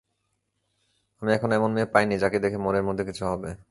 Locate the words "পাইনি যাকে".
1.93-2.37